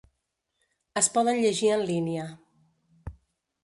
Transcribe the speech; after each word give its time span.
Es 1.03 1.11
poden 1.19 1.43
llegir 1.43 1.71
en 1.77 1.87
línia. 1.93 2.27